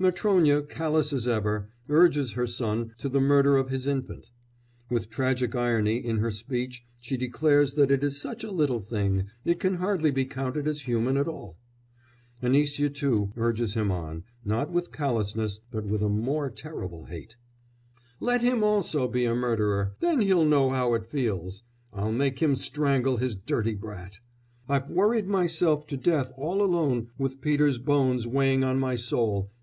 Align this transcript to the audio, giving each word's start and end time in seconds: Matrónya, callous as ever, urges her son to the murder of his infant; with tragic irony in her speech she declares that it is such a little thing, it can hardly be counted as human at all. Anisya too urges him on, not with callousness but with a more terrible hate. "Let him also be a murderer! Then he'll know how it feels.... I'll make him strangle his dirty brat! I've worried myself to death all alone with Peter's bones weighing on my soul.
Matrónya, 0.00 0.66
callous 0.66 1.12
as 1.12 1.28
ever, 1.28 1.68
urges 1.90 2.32
her 2.32 2.46
son 2.46 2.94
to 2.96 3.06
the 3.06 3.20
murder 3.20 3.58
of 3.58 3.68
his 3.68 3.86
infant; 3.86 4.30
with 4.88 5.10
tragic 5.10 5.54
irony 5.54 5.96
in 5.98 6.20
her 6.20 6.30
speech 6.30 6.86
she 7.02 7.18
declares 7.18 7.74
that 7.74 7.90
it 7.90 8.02
is 8.02 8.18
such 8.18 8.42
a 8.42 8.50
little 8.50 8.80
thing, 8.80 9.26
it 9.44 9.60
can 9.60 9.74
hardly 9.74 10.10
be 10.10 10.24
counted 10.24 10.66
as 10.66 10.88
human 10.88 11.18
at 11.18 11.28
all. 11.28 11.58
Anisya 12.42 12.88
too 12.94 13.34
urges 13.36 13.74
him 13.74 13.90
on, 13.90 14.24
not 14.42 14.70
with 14.72 14.90
callousness 14.90 15.60
but 15.70 15.84
with 15.84 16.02
a 16.02 16.08
more 16.08 16.48
terrible 16.48 17.04
hate. 17.04 17.36
"Let 18.20 18.40
him 18.40 18.64
also 18.64 19.06
be 19.06 19.26
a 19.26 19.34
murderer! 19.34 19.96
Then 20.00 20.22
he'll 20.22 20.46
know 20.46 20.70
how 20.70 20.94
it 20.94 21.04
feels.... 21.10 21.62
I'll 21.92 22.10
make 22.10 22.38
him 22.38 22.56
strangle 22.56 23.18
his 23.18 23.34
dirty 23.36 23.74
brat! 23.74 24.20
I've 24.66 24.90
worried 24.90 25.26
myself 25.26 25.86
to 25.88 25.98
death 25.98 26.32
all 26.38 26.62
alone 26.62 27.08
with 27.18 27.42
Peter's 27.42 27.76
bones 27.76 28.26
weighing 28.26 28.64
on 28.64 28.78
my 28.78 28.96
soul. 28.96 29.50